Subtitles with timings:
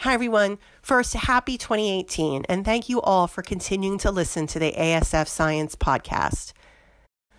[0.00, 0.58] Hi, everyone.
[0.82, 5.74] First, happy 2018, and thank you all for continuing to listen to the ASF Science
[5.74, 6.52] Podcast.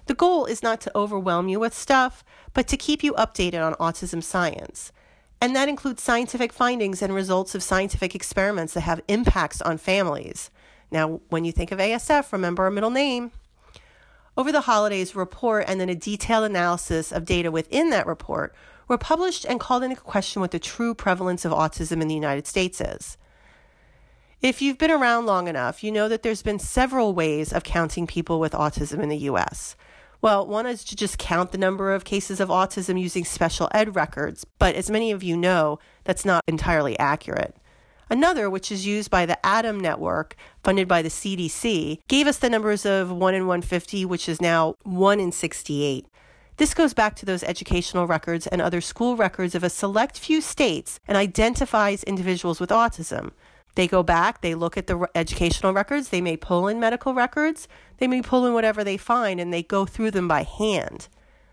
[0.08, 2.24] The goal is not to overwhelm you with stuff,
[2.56, 4.92] but to keep you updated on autism science.
[5.40, 10.50] And that includes scientific findings and results of scientific experiments that have impacts on families.
[10.89, 13.32] Now, when you think of ASF, remember our middle name.
[14.36, 18.55] Over the holidays, report and then a detailed analysis of data within that report
[18.88, 22.48] were published and called into question what the true prevalence of autism in the United
[22.48, 23.18] States is.
[24.41, 28.05] If you've been around long enough, you know that there's been several ways of counting
[28.05, 29.76] people with autism in the US.
[30.22, 33.95] Well, one is to just count the number of cases of autism using special ed
[33.95, 37.56] records, but as many of you know, that's not entirely accurate.
[38.09, 42.50] Another, which is used by the ADDM network, funded by the CDC, gave us the
[42.50, 46.08] numbers of 1 in 150, which is now 1 in 68.
[46.57, 50.41] This goes back to those educational records and other school records of a select few
[50.41, 53.31] states and identifies individuals with autism.
[53.75, 57.67] They go back, they look at the educational records, they may pull in medical records,
[57.99, 61.09] they may pull in whatever they find, and they go through them by hand.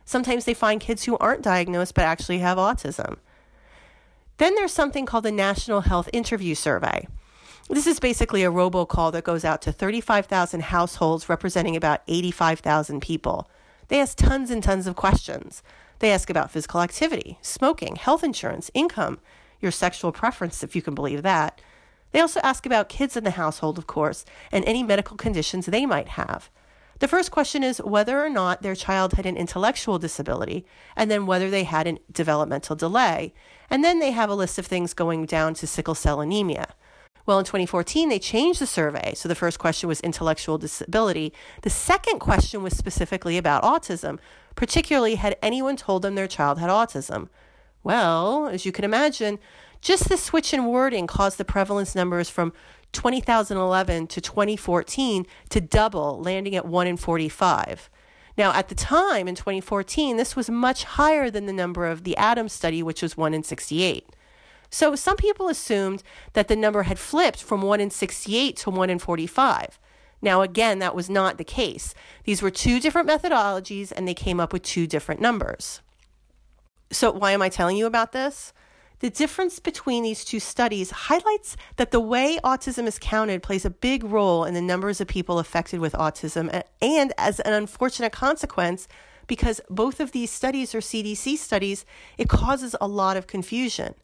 [0.06, 3.18] Sometimes they find kids who aren't diagnosed but actually have autism.
[4.38, 7.06] Then there's something called the National Health Interview Survey.
[7.68, 13.50] This is basically a robocall that goes out to 35,000 households representing about 85,000 people.
[13.88, 15.62] They ask tons and tons of questions.
[15.98, 19.20] They ask about physical activity, smoking, health insurance, income,
[19.60, 21.60] your sexual preference, if you can believe that.
[22.12, 25.86] They also ask about kids in the household, of course, and any medical conditions they
[25.86, 26.50] might have.
[27.00, 31.26] The first question is whether or not their child had an intellectual disability, and then
[31.26, 33.34] whether they had a developmental delay.
[33.68, 36.74] And then they have a list of things going down to sickle cell anemia.
[37.26, 39.14] Well, in 2014, they changed the survey.
[39.14, 41.32] So the first question was intellectual disability.
[41.62, 44.18] The second question was specifically about autism,
[44.54, 47.28] particularly had anyone told them their child had autism.
[47.82, 49.38] Well, as you can imagine,
[49.80, 52.52] just the switch in wording caused the prevalence numbers from
[52.92, 57.90] 2011 to 2014 to double, landing at 1 in 45.
[58.36, 62.16] Now, at the time in 2014, this was much higher than the number of the
[62.18, 64.08] ADDM study, which was 1 in 68.
[64.70, 66.02] So some people assumed
[66.32, 69.78] that the number had flipped from 1 in 68 to 1 in 45.
[70.20, 71.94] Now, again, that was not the case.
[72.24, 75.82] These were two different methodologies and they came up with two different numbers.
[76.90, 78.52] So, why am I telling you about this?
[79.00, 83.70] The difference between these two studies highlights that the way autism is counted plays a
[83.70, 88.88] big role in the numbers of people affected with autism, and as an unfortunate consequence,
[89.26, 91.84] because both of these studies are CDC studies,
[92.16, 93.94] it causes a lot of confusion.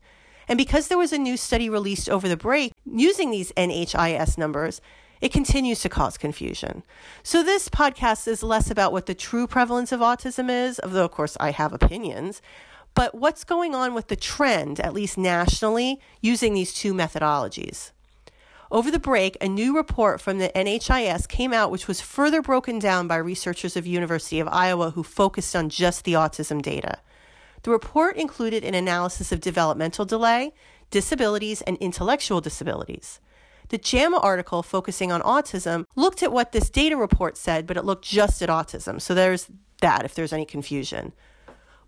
[0.51, 4.81] And because there was a new study released over the break using these NHIS numbers,
[5.21, 6.83] it continues to cause confusion.
[7.23, 11.13] So, this podcast is less about what the true prevalence of autism is, although, of
[11.13, 12.43] course, I have opinions,
[12.95, 17.93] but what's going on with the trend, at least nationally, using these two methodologies.
[18.73, 22.81] Over the break, a new report from the NHIS came out, which was further broken
[22.81, 26.99] down by researchers of University of Iowa who focused on just the autism data.
[27.63, 30.53] The report included an analysis of developmental delay,
[30.91, 33.21] disabilities, and intellectual disabilities.
[33.69, 37.85] The JAMA article focusing on autism looked at what this data report said, but it
[37.85, 39.01] looked just at autism.
[39.01, 39.49] So there's
[39.81, 41.13] that if there's any confusion.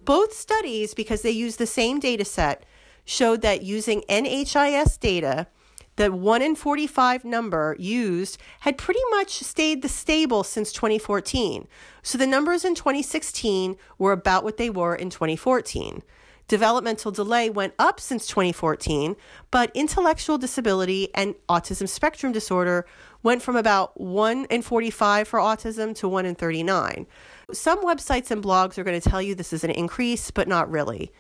[0.05, 2.65] Both studies, because they use the same data set,
[3.05, 5.49] showed that using NHIS data,
[5.97, 11.69] the 1 in 45 number used had pretty much stayed the stable since 2014.
[12.03, 16.03] So the numbers in 2016 were about what they were in 2014.
[16.49, 19.17] Developmental delay went up since 2014,
[19.51, 22.85] but intellectual disability and autism spectrum disorder
[23.23, 27.07] went from about 1 in 45 for autism to 1 in 39.
[27.53, 30.71] Some websites and blogs are going to tell you this is an increase, but not
[30.71, 31.13] really.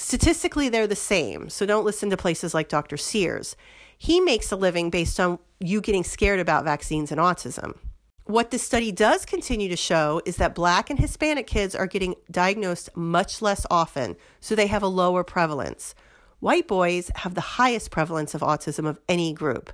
[0.00, 2.96] Statistically, they're the same, so don't listen to places like Dr.
[2.96, 3.54] Sears.
[3.98, 7.76] He makes a living based on you getting scared about vaccines and autism.
[8.24, 12.14] What this study does continue to show is that Black and Hispanic kids are getting
[12.30, 15.94] diagnosed much less often, so they have a lower prevalence.
[16.38, 19.70] White boys have the highest prevalence of autism of any group.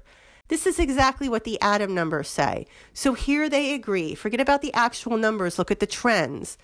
[0.49, 2.67] This is exactly what the ADDM numbers say.
[2.93, 4.17] So here they agree.
[4.17, 6.59] Forget about the actual numbers, look at the trends.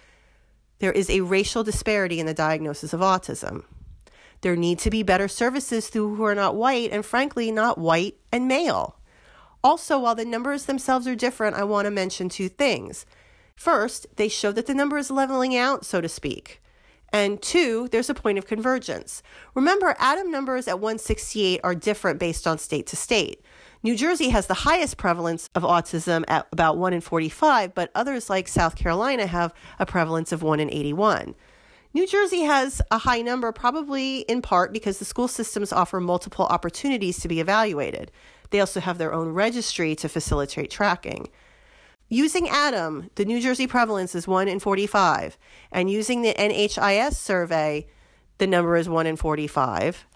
[0.82, 3.62] There is a racial disparity in the diagnosis of autism.
[4.40, 8.17] There need to be better services through who are not white and, frankly, not white
[8.32, 8.99] and male.
[9.62, 13.06] Also, while the numbers themselves are different, I want to mention two things.
[13.55, 16.61] First, they show that the number is leveling out, so to speak.
[17.12, 19.23] And two, there's a point of convergence.
[19.55, 23.40] Remember, ADDM numbers at 168 are different based on state to state.
[23.84, 28.31] New Jersey has the highest prevalence of autism at about 1 in 45, but others
[28.31, 31.34] like South Carolina have a prevalence of 1 in 81.
[31.93, 36.46] New Jersey has a high number, probably in part because the school systems offer multiple
[36.46, 38.12] opportunities to be evaluated.
[38.50, 41.29] They also have their own registry to facilitate tracking.
[42.08, 45.37] Using ADDM, the New Jersey prevalence is 1 in 45,
[45.73, 47.88] and using the NHIS survey,
[48.38, 50.06] the number is 1 in 45.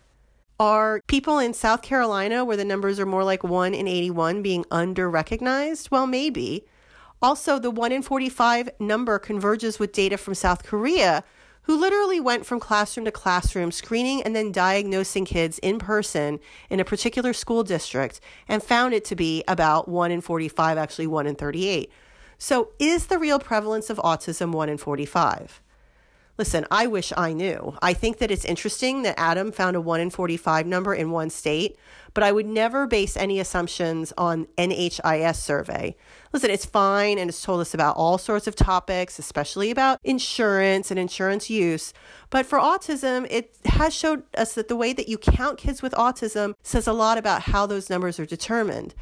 [0.59, 4.65] Are people in South Carolina, where the numbers are more like 1 in 81, being
[4.71, 5.91] under recognized?
[5.91, 6.65] Well, maybe.
[7.21, 11.25] Also, the 1 in 45 number converges with data from South Korea,
[11.63, 16.81] who literally went from classroom to classroom, screening and then diagnosing kids in person in
[16.81, 18.19] a particular school district,
[18.49, 21.93] and found it to be about 1 in 45, actually 1 in 38.
[22.39, 25.61] So, is the real prevalence of autism 1 in 45?
[26.39, 27.77] Listen, I wish I knew.
[27.81, 31.31] I think that it's interesting that ADDM found a 1 in 45 number in one
[31.31, 31.79] state,
[32.13, 35.97] but I would never base any assumptions on NHIS survey.
[36.35, 40.91] Listen, it's fine and it's told us about all sorts of topics, especially about insurance
[40.91, 41.95] and insurance use.
[42.29, 45.93] But for autism, it has showed us that the way that you count kids with
[45.95, 48.95] autism says a lot about how those numbers are determined.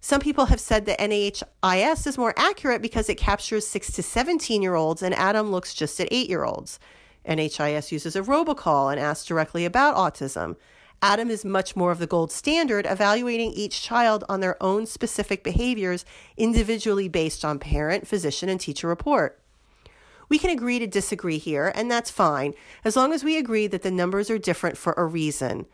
[0.00, 4.62] Some people have said that NHIS is more accurate because it captures 6 to 17
[4.62, 6.78] year olds and ADDM looks just at 8 year olds.
[7.26, 10.56] NHIS uses a robocall and asks directly about autism.
[11.02, 15.44] ADDM is much more of the gold standard, evaluating each child on their own specific
[15.44, 16.04] behaviors
[16.36, 19.40] individually based on parent, physician, and teacher report.
[20.28, 22.54] We can agree to disagree here, and that's fine,
[22.84, 25.66] as long as we agree that the numbers are different for a reason.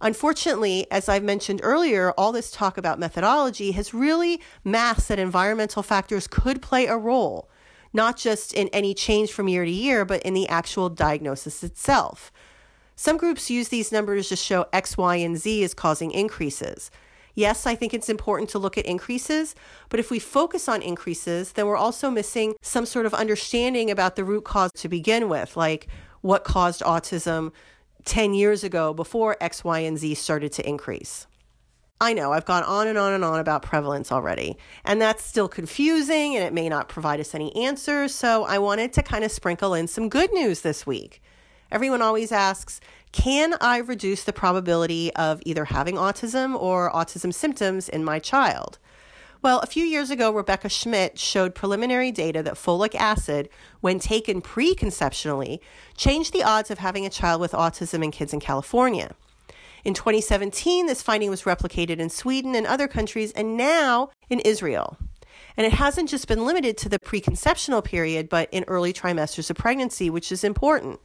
[0.00, 5.82] Unfortunately, as I've mentioned earlier, all this talk about methodology has really masked that environmental
[5.82, 7.48] factors could play a role,
[7.92, 12.30] not just in any change from year to year, but in the actual diagnosis itself.
[12.94, 16.90] Some groups use these numbers to show X, Y, and Z is causing increases.
[17.34, 19.54] Yes, I think it's important to look at increases,
[19.90, 24.16] but if we focus on increases, then we're also missing some sort of understanding about
[24.16, 25.86] the root cause to begin with, like
[26.22, 27.52] what caused autism
[28.06, 31.26] 10 years ago before X, Y, and Z started to increase.
[32.00, 35.48] I know I've gone on and on and on about prevalence already, and that's still
[35.48, 38.14] confusing and it may not provide us any answers.
[38.14, 41.22] So I wanted to kind of sprinkle in some good news this week.
[41.72, 42.80] Everyone always asks,
[43.12, 48.78] can I reduce the probability of either having autism or autism symptoms in my child?
[49.46, 53.48] Well, a few years ago, Rebecca Schmidt showed preliminary data that folic acid,
[53.80, 55.60] when taken preconceptionally,
[55.96, 59.14] changed the odds of having a child with autism in kids in California.
[59.84, 64.98] In 2017, this finding was replicated in Sweden and other countries, and now in Israel.
[65.56, 69.56] And it hasn't just been limited to the preconceptional period, but in early trimesters of
[69.56, 70.98] pregnancy, which is important.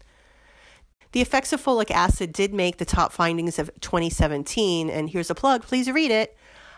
[1.12, 5.36] The effects of folic acid did make the top findings of 2017, and here's a
[5.36, 6.36] plug, please read it.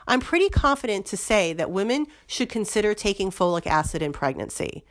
[0.08, 4.84] I'm pretty confident to say that women should consider taking folic acid in pregnancy.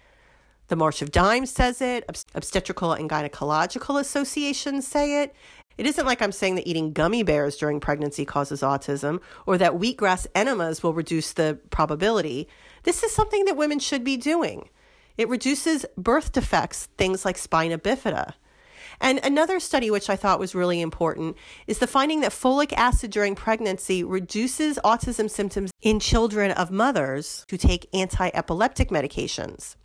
[0.69, 5.35] The March of Dimes says it, obstetrical and gynecological associations say it.
[5.79, 9.73] It isn't like I'm saying that eating gummy bears during pregnancy causes autism or that
[9.73, 12.49] wheatgrass enemas will reduce the probability.
[12.85, 14.69] This is something that women should be doing.
[15.19, 18.35] It reduces birth defects, things like spina bifida.
[19.01, 21.37] And another study, which I thought was really important,
[21.67, 27.47] is the finding that folic acid during pregnancy reduces autism symptoms in children of mothers
[27.51, 29.77] who take anti epileptic medications.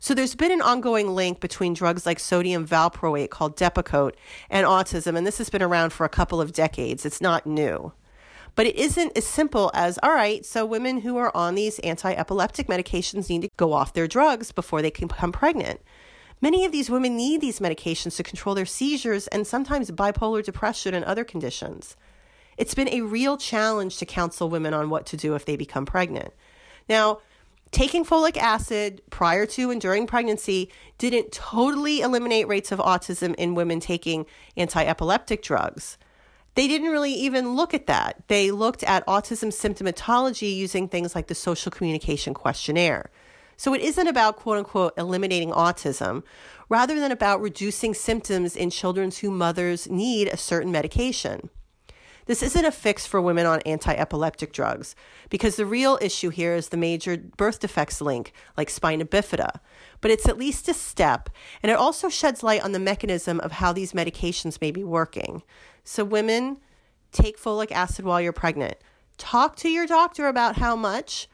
[0.00, 4.14] So there's been an ongoing link between drugs like sodium valproate called Depakote
[4.48, 7.04] and autism, and this has been around for a couple of decades.
[7.04, 7.92] It's not new.
[8.54, 12.12] But it isn't as simple as, all right, so women who are on these anti
[12.12, 15.80] epileptic medications need to go off their drugs before they can become pregnant.
[16.40, 20.94] Many of these women need these medications to control their seizures and sometimes bipolar depression
[20.94, 21.96] and other conditions.
[22.56, 25.86] It's been a real challenge to counsel women on what to do if they become
[25.86, 26.32] pregnant.
[26.88, 27.20] Now,
[27.70, 33.54] taking folic acid prior to and during pregnancy didn't totally eliminate rates of autism in
[33.54, 34.26] women taking
[34.56, 35.98] anti epileptic drugs.
[36.54, 38.22] They didn't really even look at that.
[38.26, 43.10] They looked at autism symptomatology using things like the social communication questionnaire.
[43.58, 46.22] So it isn't about quote unquote eliminating autism,
[46.68, 51.50] rather than about reducing symptoms in children whose mothers need a certain medication.
[52.26, 54.94] This isn't a fix for women on anti epileptic drugs
[55.28, 59.58] because the real issue here is the major birth defects link, like spina bifida.
[60.00, 61.28] But it's at least a step,
[61.60, 65.42] and it also sheds light on the mechanism of how these medications may be working.
[65.82, 66.58] So, women,
[67.10, 68.76] take folic acid while you're pregnant.
[69.16, 71.28] Talk to your doctor about how much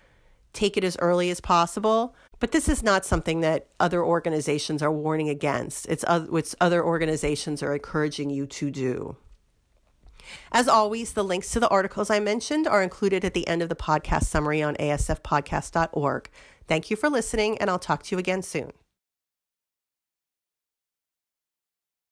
[0.54, 2.14] take it as early as possible.
[2.40, 5.86] But this is not something that other organizations are warning against.
[5.88, 9.16] It's what other organizations are encouraging you to do.
[10.52, 13.68] As always, the links to the articles I mentioned are included at the end of
[13.68, 16.30] the podcast summary on asfpodcast.org.
[16.66, 18.72] Thank you for listening, and I'll talk to you again soon.